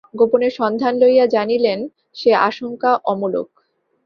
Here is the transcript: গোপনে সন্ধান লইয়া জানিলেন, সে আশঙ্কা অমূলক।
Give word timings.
গোপনে 0.13 0.49
সন্ধান 0.59 0.93
লইয়া 1.01 1.25
জানিলেন, 1.27 1.79
সে 2.15 2.29
আশঙ্কা 2.47 2.91
অমূলক। 3.05 3.49